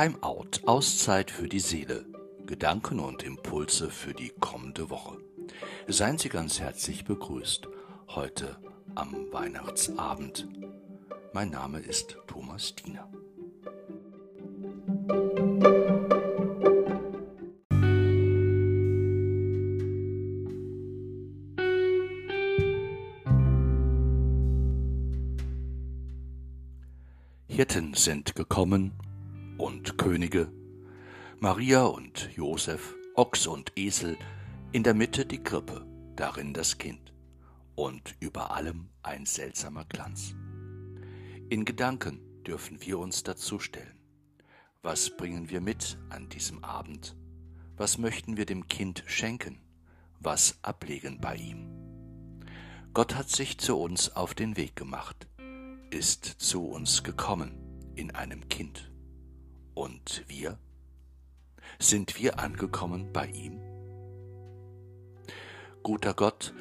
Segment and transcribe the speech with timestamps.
[0.00, 2.06] Timeout, Auszeit für die Seele.
[2.46, 5.18] Gedanken und Impulse für die kommende Woche.
[5.88, 7.68] Seien Sie ganz herzlich begrüßt
[8.08, 8.56] heute
[8.94, 10.48] am Weihnachtsabend.
[11.34, 13.10] Mein Name ist Thomas Diener.
[27.48, 28.92] Hirten sind gekommen
[30.00, 30.50] Könige,
[31.40, 34.16] Maria und Josef, Ochs und Esel,
[34.72, 35.86] in der Mitte die Krippe,
[36.16, 37.12] darin das Kind
[37.74, 40.34] und über allem ein seltsamer Glanz.
[41.50, 44.00] In Gedanken dürfen wir uns dazu stellen.
[44.80, 47.14] Was bringen wir mit an diesem Abend?
[47.76, 49.60] Was möchten wir dem Kind schenken?
[50.18, 51.68] Was ablegen bei ihm?
[52.94, 55.28] Gott hat sich zu uns auf den Weg gemacht
[55.90, 57.52] ist zu uns gekommen
[57.96, 58.89] in einem Kind.
[59.80, 60.58] Und wir?
[61.78, 63.62] Sind wir angekommen bei ihm?
[65.82, 66.52] Guter Gott,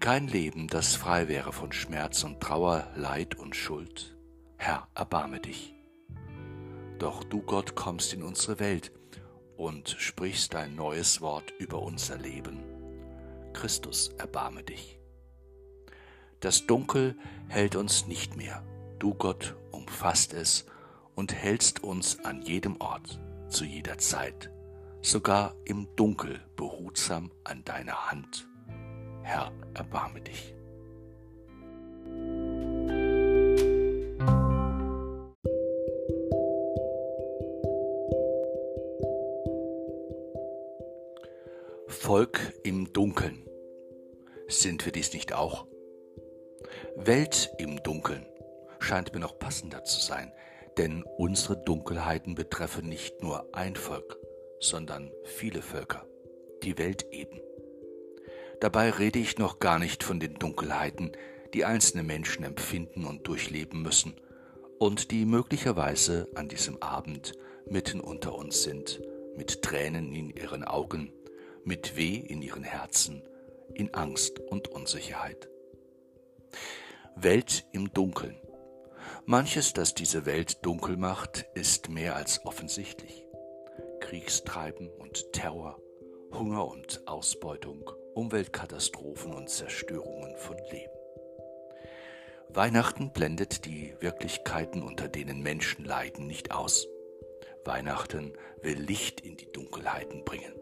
[0.00, 4.16] kein Leben, das frei wäre von Schmerz und Trauer, Leid und Schuld.
[4.56, 5.74] Herr, erbarme dich.
[6.98, 8.92] Doch du, Gott, kommst in unsere Welt
[9.58, 12.60] und sprichst dein neues Wort über unser Leben.
[13.52, 14.98] Christus, erbarme dich.
[16.40, 18.64] Das Dunkel hält uns nicht mehr.
[18.98, 20.64] Du Gott umfasst es
[21.14, 24.50] und hältst uns an jedem Ort, zu jeder Zeit,
[25.02, 28.48] sogar im Dunkel behutsam an deiner Hand.
[29.22, 30.54] Herr, erbarme dich.
[41.88, 43.46] Volk im Dunkeln.
[44.48, 45.66] Sind wir dies nicht auch?
[46.96, 48.26] Welt im Dunkeln
[48.78, 50.32] scheint mir noch passender zu sein,
[50.78, 54.18] denn unsere Dunkelheiten betreffen nicht nur ein Volk,
[54.60, 56.06] sondern viele Völker,
[56.62, 57.40] die Welt eben.
[58.60, 61.12] Dabei rede ich noch gar nicht von den Dunkelheiten,
[61.52, 64.14] die einzelne Menschen empfinden und durchleben müssen
[64.78, 67.34] und die möglicherweise an diesem Abend
[67.66, 69.00] mitten unter uns sind,
[69.36, 71.12] mit Tränen in ihren Augen,
[71.64, 73.22] mit Weh in ihren Herzen,
[73.74, 75.48] in Angst und Unsicherheit.
[77.16, 78.36] Welt im Dunkeln.
[79.26, 83.24] Manches, das diese Welt dunkel macht, ist mehr als offensichtlich.
[84.00, 85.80] Kriegstreiben und Terror,
[86.30, 90.92] Hunger und Ausbeutung, Umweltkatastrophen und Zerstörungen von Leben.
[92.50, 96.86] Weihnachten blendet die Wirklichkeiten, unter denen Menschen leiden, nicht aus.
[97.64, 100.52] Weihnachten will Licht in die Dunkelheiten bringen.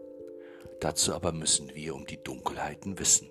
[0.79, 3.29] Dazu aber müssen wir um die Dunkelheiten wissen,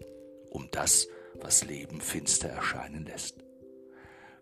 [0.50, 1.08] um das,
[1.40, 3.41] was Leben finster erscheinen lässt.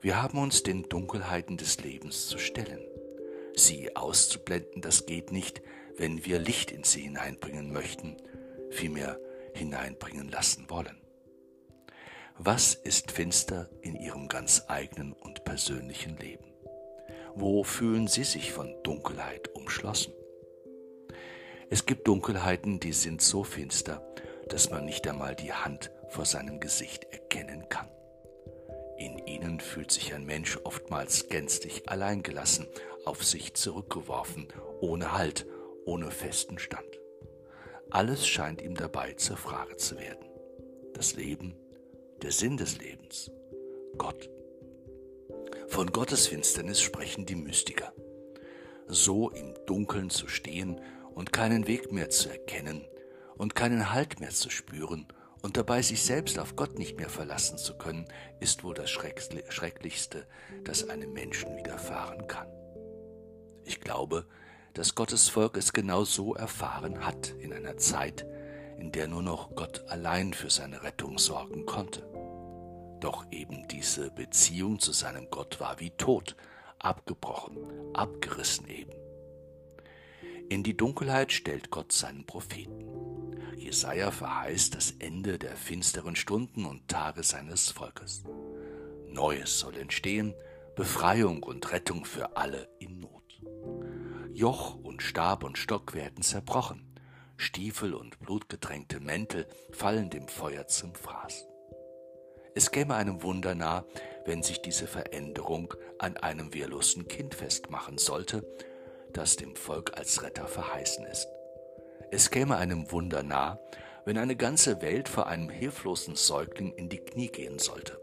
[0.02, 2.80] Wir haben uns den Dunkelheiten des Lebens zu stellen.
[3.54, 5.60] Sie auszublenden, das geht nicht,
[5.98, 8.16] wenn wir Licht in sie hineinbringen möchten,
[8.70, 9.20] vielmehr
[9.54, 10.96] hineinbringen lassen wollen.
[12.38, 16.46] Was ist finster in Ihrem ganz eigenen und persönlichen Leben?
[17.34, 20.14] Wo fühlen Sie sich von Dunkelheit umschlossen?
[21.68, 24.02] Es gibt Dunkelheiten, die sind so finster,
[24.48, 27.90] dass man nicht einmal die Hand vor seinem Gesicht erkennen kann.
[29.00, 32.68] In ihnen fühlt sich ein Mensch oftmals gänzlich alleingelassen,
[33.06, 34.46] auf sich zurückgeworfen,
[34.82, 35.46] ohne Halt,
[35.86, 37.00] ohne festen Stand.
[37.88, 40.28] Alles scheint ihm dabei zur Frage zu werden.
[40.92, 41.56] Das Leben,
[42.20, 43.30] der Sinn des Lebens,
[43.96, 44.28] Gott.
[45.68, 47.94] Von Gottes Finsternis sprechen die Mystiker.
[48.86, 50.78] So im Dunkeln zu stehen
[51.14, 52.84] und keinen Weg mehr zu erkennen
[53.38, 55.06] und keinen Halt mehr zu spüren
[55.42, 58.06] und dabei sich selbst auf Gott nicht mehr verlassen zu können,
[58.40, 60.26] ist wohl das Schrecklichste,
[60.64, 62.48] das einem Menschen widerfahren kann.
[63.64, 64.26] Ich glaube,
[64.74, 68.26] dass Gottes Volk es genau so erfahren hat in einer Zeit,
[68.78, 72.02] in der nur noch Gott allein für seine Rettung sorgen konnte.
[73.00, 76.36] Doch eben diese Beziehung zu seinem Gott war wie tot,
[76.78, 77.56] abgebrochen,
[77.94, 78.92] abgerissen eben.
[80.48, 83.29] In die Dunkelheit stellt Gott seinen Propheten.
[83.60, 88.24] Jesaja verheißt das Ende der finsteren Stunden und Tage seines Volkes.
[89.06, 90.34] Neues soll entstehen,
[90.76, 93.40] Befreiung und Rettung für alle in Not.
[94.32, 96.90] Joch und Stab und Stock werden zerbrochen,
[97.36, 101.46] Stiefel und blutgetränkte Mäntel fallen dem Feuer zum Fraß.
[102.54, 103.84] Es käme einem Wunder nah,
[104.24, 108.42] wenn sich diese Veränderung an einem wehrlosen Kind festmachen sollte,
[109.12, 111.28] das dem Volk als Retter verheißen ist.
[112.12, 113.60] Es käme einem Wunder nah,
[114.04, 118.00] wenn eine ganze Welt vor einem hilflosen Säugling in die Knie gehen sollte.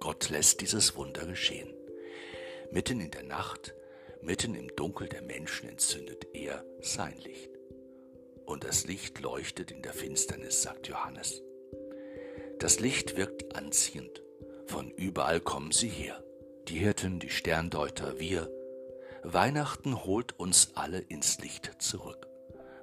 [0.00, 1.74] Gott lässt dieses Wunder geschehen.
[2.70, 3.74] Mitten in der Nacht,
[4.22, 7.50] Mitten im Dunkel der Menschen entzündet er sein Licht.
[8.44, 11.42] Und das Licht leuchtet in der Finsternis, sagt Johannes.
[12.58, 14.22] Das Licht wirkt anziehend.
[14.66, 16.24] Von überall kommen sie her.
[16.68, 18.50] Die Hirten, die Sterndeuter, wir.
[19.22, 22.26] Weihnachten holt uns alle ins Licht zurück.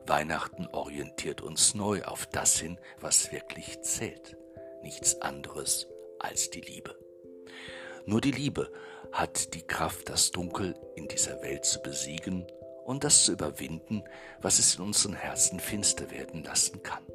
[0.06, 4.38] Weihnachten orientiert uns neu auf das hin, was wirklich zählt.
[4.82, 5.88] Nichts anderes
[6.20, 6.98] als die Liebe.
[8.06, 8.72] Nur die Liebe
[9.12, 12.46] hat die Kraft, das Dunkel in dieser Welt zu besiegen
[12.86, 14.04] und das zu überwinden,
[14.42, 17.06] was es in unseren Herzen finster werden lassen kann.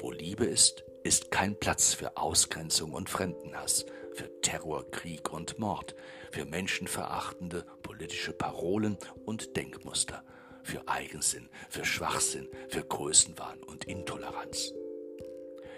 [0.00, 5.94] Wo Liebe ist, ist kein Platz für Ausgrenzung und Fremdenhass, für Terror, Krieg und Mord,
[6.32, 10.24] für menschenverachtende politische Parolen und Denkmuster,
[10.62, 14.72] für Eigensinn, für Schwachsinn, für Größenwahn und Intoleranz.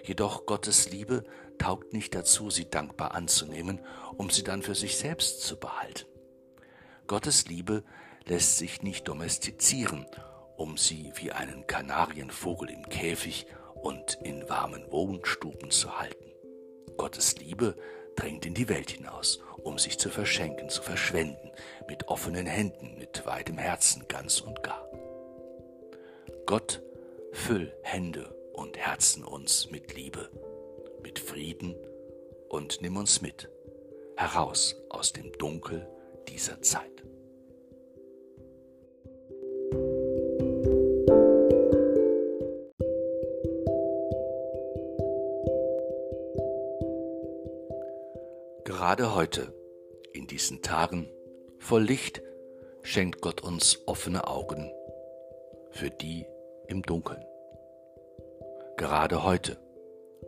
[0.04, 1.24] Jedoch Gottes Liebe
[1.58, 3.80] taugt nicht dazu, sie dankbar anzunehmen,
[4.16, 6.06] um sie dann für sich selbst zu behalten.
[7.06, 7.84] Gottes Liebe
[8.26, 10.06] lässt sich nicht domestizieren,
[10.56, 16.24] um sie wie einen Kanarienvogel im Käfig und in warmen Wohnstuben zu halten.
[16.96, 17.76] Gottes Liebe
[18.16, 21.50] drängt in die Welt hinaus, um sich zu verschenken, zu verschwenden,
[21.88, 24.88] mit offenen Händen, mit weitem Herzen ganz und gar.
[26.46, 26.82] Gott,
[27.32, 30.30] füll Hände und Herzen uns mit Liebe,
[31.02, 31.74] mit Frieden
[32.48, 33.50] und nimm uns mit
[34.16, 35.88] heraus aus dem Dunkel
[36.28, 37.04] dieser Zeit.
[48.94, 49.52] Gerade heute,
[50.12, 51.10] in diesen Tagen
[51.58, 52.22] voll Licht,
[52.84, 54.70] schenkt Gott uns offene Augen
[55.72, 56.24] für die
[56.68, 57.24] im Dunkeln.
[58.76, 59.58] Gerade heute,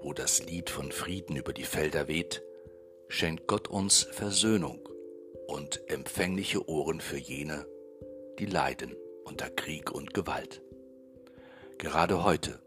[0.03, 2.43] wo das Lied von Frieden über die Felder weht,
[3.07, 4.81] schenkt Gott uns Versöhnung
[5.47, 7.69] und empfängliche Ohren für jene,
[8.41, 10.61] die leiden unter Krieg und Gewalt.
[11.79, 12.59] Gerade heute,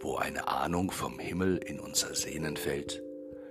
[0.00, 3.00] wo eine Ahnung vom Himmel in unser Sehnen fällt,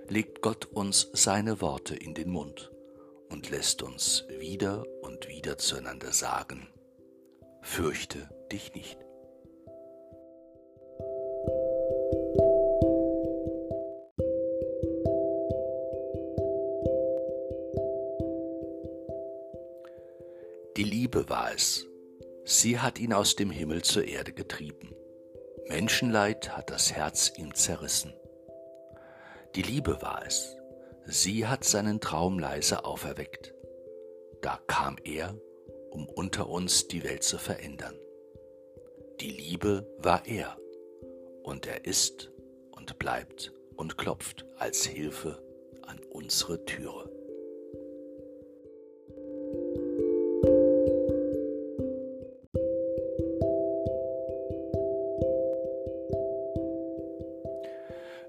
[0.08, 2.70] legt Gott uns seine Worte in den Mund
[3.28, 6.68] und lässt uns wieder und wieder zueinander sagen,
[7.62, 8.98] fürchte dich nicht.
[20.76, 21.86] Die Liebe war es.
[22.44, 24.94] Sie hat ihn aus dem Himmel zur Erde getrieben.
[25.68, 28.12] Menschenleid hat das Herz ihm zerrissen.
[29.56, 30.54] Die Liebe war es.
[31.06, 33.54] Sie hat seinen Traum leise auferweckt.
[34.42, 35.34] Da kam er,
[35.90, 37.94] um unter uns die Welt zu verändern.
[39.20, 40.58] Die Liebe war er,
[41.42, 42.30] und er ist
[42.72, 45.42] und bleibt und klopft als Hilfe
[45.86, 47.15] an unsere Türe.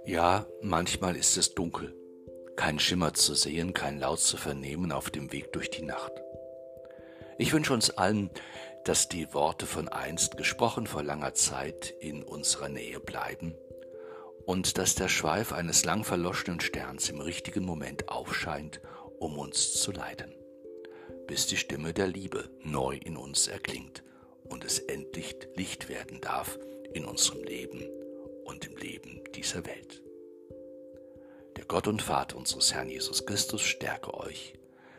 [0.07, 1.93] Ja, manchmal ist es dunkel,
[2.55, 6.13] kein Schimmer zu sehen, kein Laut zu vernehmen auf dem Weg durch die Nacht.
[7.37, 8.29] Ich wünsche uns allen,
[8.85, 13.53] dass die Worte von einst, gesprochen vor langer Zeit, in unserer Nähe bleiben
[14.45, 18.79] und dass der Schweif eines lang verloschenen Sterns im richtigen Moment aufscheint,
[19.19, 20.33] um uns zu leiten,
[21.27, 24.03] bis die Stimme der Liebe neu in uns erklingt
[24.45, 26.57] und es endlich Licht werden darf
[26.93, 27.83] in unserem Leben
[28.47, 30.01] und im Leben dieser Welt.
[31.57, 34.53] Der Gott und Vater unseres Herrn Jesus Christus stärke euch,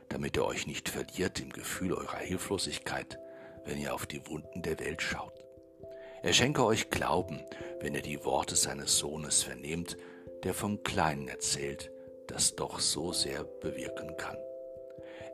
[0.08, 3.18] damit ihr euch nicht verliert im Gefühl eurer Hilflosigkeit,
[3.64, 5.44] wenn ihr auf die Wunden der Welt schaut.
[6.22, 7.40] Er schenke euch Glauben,
[7.80, 9.96] wenn ihr die Worte seines Sohnes vernehmt,
[10.42, 11.90] der vom Kleinen erzählt,
[12.26, 14.36] das doch so sehr bewirken kann.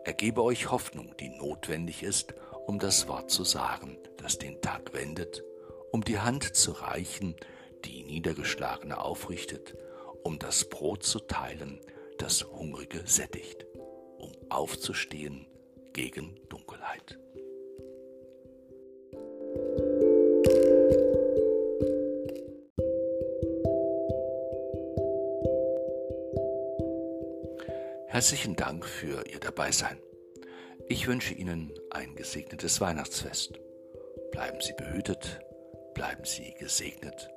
[0.05, 2.35] Er gebe euch Hoffnung, die notwendig ist,
[2.67, 5.43] um das Wort zu sagen, das den Tag wendet,
[5.91, 7.37] um die Hand zu reichen,
[7.85, 9.77] die Niedergeschlagene aufrichtet,
[10.23, 11.81] um das Brot zu teilen,
[12.19, 13.67] das Hungrige sättigt,
[14.19, 15.47] um aufzustehen
[15.93, 17.19] gegen Dunkelheit.
[28.09, 29.99] Herzlichen Dank für Ihr Dabeisein.
[30.89, 33.59] Ich wünsche Ihnen ein gesegnetes Weihnachtsfest.
[34.31, 35.41] Bleiben Sie behütet,
[35.95, 37.34] bleiben Sie gesegnet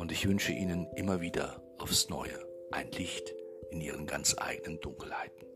[0.00, 2.38] und ich wünsche Ihnen immer wieder aufs Neue
[2.70, 3.34] ein Licht
[3.70, 5.46] in Ihren ganz eigenen Dunkelheiten.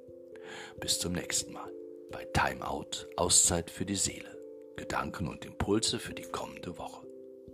[0.78, 1.72] Bis zum nächsten Mal
[2.10, 4.38] bei Time Out, Auszeit für die Seele,
[4.76, 7.06] Gedanken und Impulse für die kommende Woche.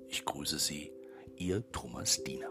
[0.09, 0.93] Ich grüße Sie,
[1.37, 2.51] Ihr Thomas Diener.